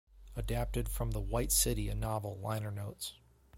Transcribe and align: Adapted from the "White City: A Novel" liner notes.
Adapted 0.35 0.89
from 0.89 1.11
the 1.11 1.19
"White 1.19 1.51
City: 1.51 1.87
A 1.87 1.93
Novel" 1.93 2.39
liner 2.39 2.71
notes. 2.71 3.13